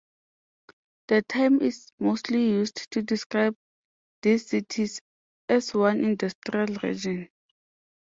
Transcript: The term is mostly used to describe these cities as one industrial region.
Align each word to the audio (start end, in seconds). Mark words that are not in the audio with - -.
The 1.09 1.21
term 1.29 1.61
is 1.61 1.91
mostly 1.99 2.43
used 2.49 2.89
to 2.89 3.03
describe 3.03 3.55
these 4.23 4.47
cities 4.47 4.99
as 5.47 5.75
one 5.75 6.03
industrial 6.03 6.75
region. 6.81 7.29